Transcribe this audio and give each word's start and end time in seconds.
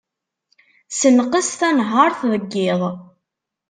Senqes 0.99 1.49
tanhart 1.59 2.19
deg 2.31 2.43
yiḍ. 2.53 2.81